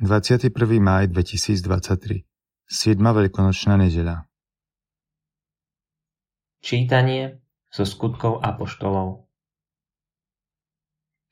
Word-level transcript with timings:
21. 0.00 0.48
máj 0.80 1.12
2023 1.12 2.24
7. 2.72 2.96
veľkonočná 2.96 3.76
nedeľa 3.76 4.24
Čítanie 6.64 7.44
zo 7.68 7.84
skutkov 7.84 8.40
apoštolov 8.40 9.28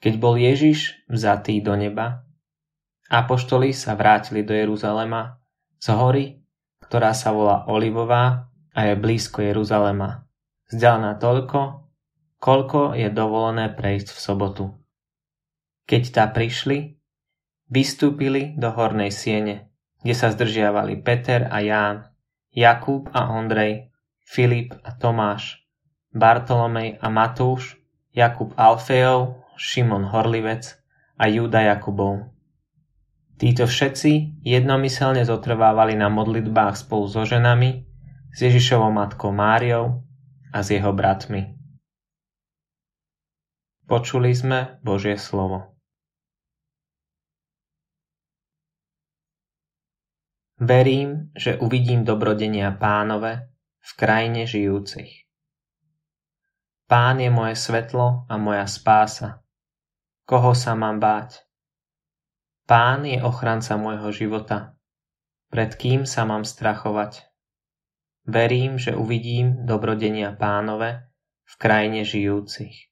Keď 0.04 0.14
bol 0.20 0.36
Ježiš 0.36 1.00
vzatý 1.08 1.64
do 1.64 1.80
neba, 1.80 2.28
apoštoli 3.08 3.72
sa 3.72 3.96
vrátili 3.96 4.44
do 4.44 4.52
Jeruzalema 4.52 5.40
z 5.80 5.88
hory, 5.88 6.26
ktorá 6.84 7.16
sa 7.16 7.32
volá 7.32 7.64
Olivová 7.72 8.52
a 8.76 8.80
je 8.84 9.00
blízko 9.00 9.48
Jeruzalema, 9.48 10.28
vzdialená 10.68 11.16
toľko, 11.16 11.88
koľko 12.36 13.00
je 13.00 13.08
dovolené 13.08 13.72
prejsť 13.72 14.12
v 14.12 14.18
sobotu. 14.20 14.64
Keď 15.88 16.02
tá 16.12 16.28
prišli, 16.28 16.97
Vystúpili 17.68 18.56
do 18.56 18.72
hornej 18.72 19.12
siene, 19.12 19.68
kde 20.00 20.14
sa 20.16 20.32
zdržiavali 20.32 21.04
Peter 21.04 21.52
a 21.52 21.60
Ján, 21.60 22.08
Jakub 22.48 23.12
a 23.12 23.28
Ondrej, 23.28 23.92
Filip 24.24 24.72
a 24.80 24.96
Tomáš, 24.96 25.60
Bartolomej 26.08 26.96
a 26.96 27.12
Matúš, 27.12 27.76
Jakub 28.16 28.56
Alfejov, 28.56 29.44
Šimon 29.60 30.08
Horlivec 30.08 30.80
a 31.20 31.28
Júda 31.28 31.60
Jakubov. 31.60 32.32
Títo 33.38 33.70
všetci 33.70 34.42
jednomyselne 34.42 35.22
zotrvávali 35.22 35.94
na 35.94 36.10
modlitbách 36.10 36.74
spolu 36.74 37.06
so 37.06 37.22
ženami, 37.22 37.86
s 38.34 38.38
Ježišovou 38.42 38.90
matkou 38.90 39.30
Máriou 39.30 40.02
a 40.50 40.58
s 40.64 40.74
jeho 40.74 40.90
bratmi. 40.90 41.54
Počuli 43.88 44.34
sme 44.36 44.80
Božie 44.84 45.16
slovo. 45.16 45.77
Verím, 50.58 51.30
že 51.38 51.54
uvidím 51.54 52.02
dobrodenia 52.02 52.74
pánove 52.74 53.46
v 53.78 53.90
krajine 53.94 54.42
žijúcich. 54.42 55.30
Pán 56.90 57.22
je 57.22 57.30
moje 57.30 57.54
svetlo 57.54 58.26
a 58.26 58.34
moja 58.42 58.66
spása. 58.66 59.46
Koho 60.26 60.58
sa 60.58 60.74
mám 60.74 60.98
báť? 60.98 61.46
Pán 62.66 63.06
je 63.06 63.22
ochranca 63.22 63.78
môjho 63.78 64.10
života. 64.10 64.74
Pred 65.46 65.78
kým 65.78 66.00
sa 66.10 66.26
mám 66.26 66.42
strachovať? 66.42 67.30
Verím, 68.26 68.82
že 68.82 68.98
uvidím 68.98 69.62
dobrodenia 69.62 70.34
pánove 70.34 71.06
v 71.46 71.54
krajine 71.54 72.02
žijúcich. 72.02 72.90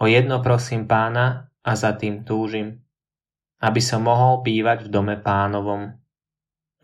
O 0.00 0.08
jedno 0.08 0.40
prosím 0.40 0.88
pána 0.88 1.52
a 1.60 1.76
za 1.76 1.92
tým 1.92 2.24
túžim, 2.24 2.80
aby 3.60 3.84
som 3.84 4.08
mohol 4.08 4.40
bývať 4.40 4.88
v 4.88 4.92
dome 4.96 5.20
pánovom 5.20 6.03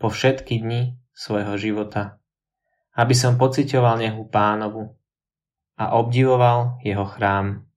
po 0.01 0.09
všetky 0.09 0.57
dni 0.65 0.97
svojho 1.13 1.53
života, 1.61 2.17
aby 2.97 3.13
som 3.13 3.37
pocitoval 3.37 4.01
nehu 4.01 4.25
pánovu 4.25 4.97
a 5.77 5.93
obdivoval 5.93 6.81
jeho 6.81 7.05
chrám. 7.05 7.69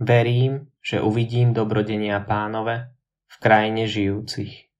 Verím, 0.00 0.72
že 0.82 1.04
uvidím 1.04 1.52
dobrodenia 1.54 2.18
pánove 2.24 2.90
v 3.28 3.36
krajine 3.38 3.86
žijúcich. 3.86 4.72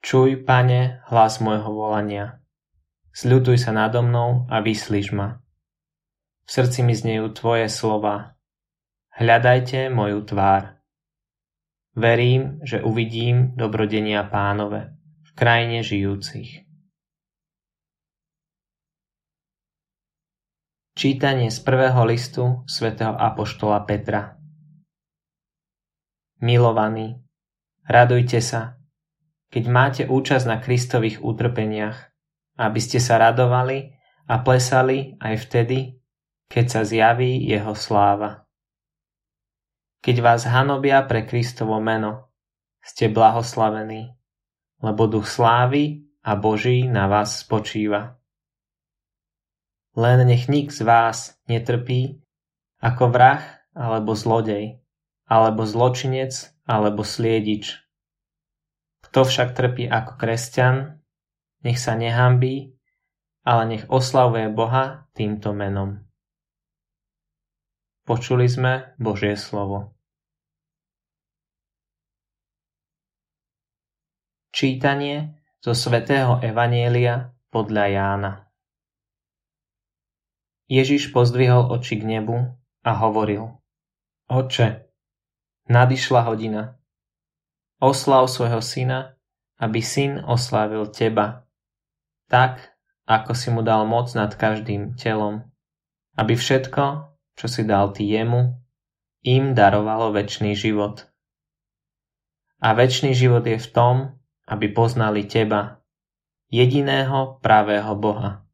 Čuj, 0.00 0.48
pane, 0.48 1.04
hlas 1.12 1.44
môjho 1.44 1.68
volania. 1.68 2.40
Sľutuj 3.12 3.60
sa 3.60 3.76
nado 3.76 4.00
mnou 4.00 4.48
a 4.48 4.64
vyslíš 4.64 5.12
ma. 5.12 5.44
V 6.46 6.50
srdci 6.50 6.80
mi 6.80 6.96
znejú 6.96 7.36
tvoje 7.36 7.68
slova. 7.68 8.40
Hľadajte 9.12 9.92
moju 9.92 10.24
tvár. 10.24 10.79
Verím, 11.96 12.62
že 12.62 12.82
uvidím 12.82 13.58
dobrodenia 13.58 14.22
pánove 14.22 14.94
v 15.26 15.30
krajine 15.34 15.82
žijúcich. 15.82 16.62
Čítanie 20.94 21.48
z 21.50 21.58
prvého 21.64 22.04
listu 22.06 22.62
svätého 22.68 23.16
Apoštola 23.16 23.82
Petra 23.88 24.36
Milovaní, 26.40 27.20
radujte 27.84 28.40
sa, 28.40 28.80
keď 29.52 29.64
máte 29.68 30.02
účasť 30.08 30.44
na 30.48 30.56
Kristových 30.56 31.20
utrpeniach, 31.20 32.08
aby 32.56 32.80
ste 32.80 32.96
sa 32.96 33.20
radovali 33.20 33.92
a 34.30 34.34
plesali 34.40 35.20
aj 35.20 35.34
vtedy, 35.48 36.00
keď 36.48 36.64
sa 36.70 36.80
zjaví 36.86 37.44
jeho 37.44 37.76
sláva. 37.76 38.49
Keď 40.00 40.16
vás 40.24 40.48
hanobia 40.48 41.04
pre 41.04 41.28
Kristovo 41.28 41.76
meno, 41.76 42.32
ste 42.80 43.12
blahoslavení, 43.12 44.16
lebo 44.80 45.04
duch 45.04 45.28
slávy 45.28 46.08
a 46.24 46.40
Boží 46.40 46.88
na 46.88 47.04
vás 47.04 47.44
spočíva. 47.44 48.16
Len 49.92 50.24
nech 50.24 50.48
nik 50.48 50.72
z 50.72 50.88
vás 50.88 51.36
netrpí 51.44 52.16
ako 52.80 53.12
vrah 53.12 53.44
alebo 53.76 54.16
zlodej, 54.16 54.80
alebo 55.28 55.68
zločinec 55.68 56.32
alebo 56.64 57.04
sliedič. 57.04 57.84
Kto 59.04 59.28
však 59.28 59.52
trpí 59.52 59.84
ako 59.84 60.16
kresťan, 60.16 60.96
nech 61.60 61.76
sa 61.76 61.92
nehambí, 61.92 62.72
ale 63.44 63.62
nech 63.68 63.84
oslavuje 63.92 64.48
Boha 64.48 65.12
týmto 65.12 65.52
menom. 65.52 66.09
Počuli 68.10 68.50
sme 68.50 68.90
Božie 68.98 69.38
slovo. 69.38 69.94
Čítanie 74.50 75.38
zo 75.62 75.78
svätého 75.78 76.42
Evanielia 76.42 77.30
podľa 77.54 77.84
Jána 77.86 78.32
Ježiš 80.66 81.14
pozdvihol 81.14 81.70
oči 81.70 82.02
k 82.02 82.18
nebu 82.18 82.50
a 82.82 82.90
hovoril 82.98 83.54
Oče, 84.26 84.90
nadišla 85.70 86.26
hodina. 86.26 86.82
Oslav 87.78 88.26
svojho 88.26 88.58
syna, 88.58 89.14
aby 89.62 89.78
syn 89.78 90.18
oslávil 90.26 90.90
teba, 90.90 91.46
tak, 92.26 92.74
ako 93.06 93.38
si 93.38 93.54
mu 93.54 93.62
dal 93.62 93.86
moc 93.86 94.10
nad 94.18 94.34
každým 94.34 94.98
telom, 94.98 95.46
aby 96.18 96.34
všetko, 96.34 97.09
čo 97.40 97.48
si 97.48 97.64
dal 97.64 97.96
ty 97.96 98.04
jemu, 98.04 98.52
im 99.24 99.56
darovalo 99.56 100.12
väčší 100.12 100.52
život. 100.52 101.08
A 102.60 102.76
väčší 102.76 103.16
život 103.16 103.48
je 103.48 103.56
v 103.56 103.68
tom, 103.72 103.96
aby 104.44 104.68
poznali 104.68 105.24
teba, 105.24 105.80
jediného 106.52 107.40
pravého 107.40 107.96
Boha 107.96 108.44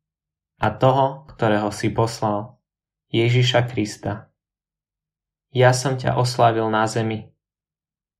a 0.62 0.68
toho, 0.70 1.26
ktorého 1.34 1.74
si 1.74 1.90
poslal, 1.90 2.62
Ježiša 3.10 3.66
Krista. 3.66 4.30
Ja 5.50 5.74
som 5.74 5.98
ťa 5.98 6.14
oslávil 6.14 6.70
na 6.70 6.86
zemi. 6.86 7.26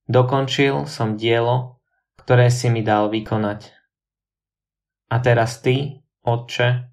Dokončil 0.03 0.83
som 0.83 1.15
dielo, 1.15 1.79
ktoré 2.19 2.51
si 2.51 2.67
mi 2.67 2.83
dal 2.83 3.07
vykonať. 3.07 3.71
A 5.07 5.15
teraz 5.23 5.63
ty, 5.63 6.03
Otče, 6.27 6.91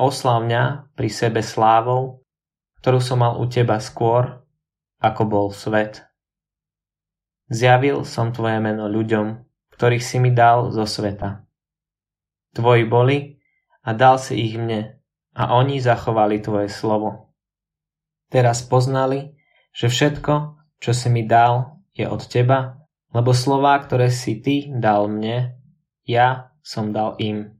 oslav 0.00 0.40
mňa 0.48 0.96
pri 0.96 1.08
sebe 1.12 1.44
slávou, 1.44 2.19
ktorú 2.80 2.98
som 3.00 3.20
mal 3.20 3.36
u 3.36 3.44
teba 3.44 3.76
skôr, 3.80 4.40
ako 5.00 5.22
bol 5.28 5.46
svet. 5.52 6.04
Zjavil 7.50 8.04
som 8.08 8.30
tvoje 8.30 8.60
meno 8.60 8.86
ľuďom, 8.88 9.42
ktorých 9.74 10.04
si 10.04 10.16
mi 10.20 10.30
dal 10.30 10.70
zo 10.70 10.84
sveta. 10.84 11.44
Tvoji 12.52 12.84
boli 12.86 13.18
a 13.84 13.96
dal 13.96 14.20
si 14.20 14.36
ich 14.38 14.54
mne 14.60 15.00
a 15.34 15.56
oni 15.56 15.80
zachovali 15.80 16.38
tvoje 16.42 16.68
slovo. 16.68 17.32
Teraz 18.30 18.62
poznali, 18.62 19.34
že 19.74 19.90
všetko, 19.90 20.34
čo 20.78 20.92
si 20.94 21.08
mi 21.10 21.26
dal, 21.26 21.80
je 21.96 22.06
od 22.06 22.22
teba, 22.30 22.86
lebo 23.10 23.34
slová, 23.34 23.74
ktoré 23.82 24.12
si 24.14 24.38
ty 24.38 24.70
dal 24.70 25.10
mne, 25.10 25.58
ja 26.06 26.54
som 26.62 26.94
dal 26.94 27.18
im. 27.18 27.58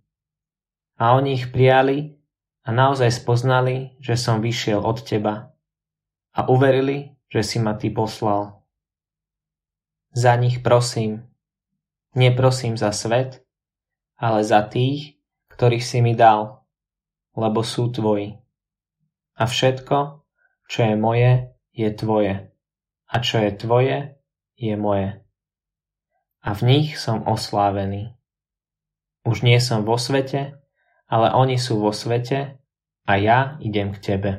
A 1.00 1.17
oni 1.19 1.35
ich 1.35 1.50
prijali 1.50 2.20
a 2.65 2.69
naozaj 2.69 3.25
spoznali, 3.25 3.97
že 4.03 4.21
som 4.21 4.45
vyšiel 4.45 4.85
od 4.85 5.01
teba 5.01 5.57
a 6.37 6.41
uverili, 6.47 7.17
že 7.33 7.41
si 7.41 7.59
ma 7.59 7.75
ty 7.75 7.89
poslal. 7.89 8.61
Za 10.12 10.37
nich 10.37 10.61
prosím, 10.61 11.25
neprosím 12.19 12.77
za 12.77 12.91
svet, 12.91 13.47
ale 14.21 14.45
za 14.45 14.67
tých, 14.67 15.17
ktorých 15.55 15.85
si 15.85 15.99
mi 16.05 16.12
dal, 16.12 16.67
lebo 17.39 17.65
sú 17.65 17.89
tvoji. 17.89 18.37
A 19.41 19.49
všetko, 19.49 20.27
čo 20.69 20.81
je 20.85 20.95
moje, 20.99 21.33
je 21.73 21.89
tvoje. 21.97 22.53
A 23.11 23.15
čo 23.25 23.41
je 23.41 23.51
tvoje, 23.57 24.21
je 24.61 24.75
moje. 24.77 25.25
A 26.45 26.53
v 26.53 26.61
nich 26.69 27.01
som 27.01 27.25
oslávený. 27.25 28.12
Už 29.25 29.41
nie 29.41 29.57
som 29.61 29.85
vo 29.89 29.97
svete, 29.97 30.60
ale 31.11 31.35
oni 31.35 31.59
sú 31.59 31.83
vo 31.83 31.91
svete 31.91 32.62
a 33.05 33.12
ja 33.19 33.59
idem 33.59 33.91
k 33.91 33.99
tebe. 33.99 34.31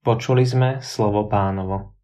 Počuli 0.00 0.48
sme 0.48 0.80
slovo 0.80 1.28
pánovo. 1.28 1.99